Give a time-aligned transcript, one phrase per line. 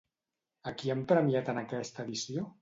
[0.71, 2.49] A qui han premiat en aquesta edició?